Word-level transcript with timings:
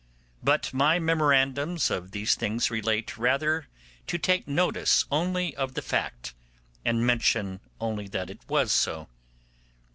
But 0.43 0.73
my 0.73 0.97
memorandums 0.97 1.91
of 1.91 2.09
these 2.09 2.33
things 2.33 2.71
relate 2.71 3.19
rather 3.19 3.67
to 4.07 4.17
take 4.17 4.47
notice 4.47 5.05
only 5.11 5.55
of 5.55 5.75
the 5.75 5.83
fact, 5.83 6.33
and 6.83 7.05
mention 7.05 7.59
only 7.79 8.07
that 8.07 8.31
it 8.31 8.41
was 8.47 8.71
so. 8.71 9.09